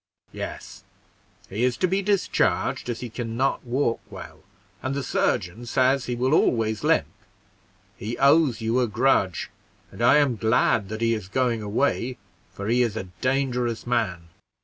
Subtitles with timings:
[0.33, 0.83] "Yes;
[1.47, 4.39] he is to be discharged as he can not walk well,
[4.81, 7.05] and the surgeon says he will always limp.
[7.95, 9.51] He owes you a grudge,
[9.91, 12.17] and I am glad that he is going away,
[12.51, 14.29] for he is a dangerous man.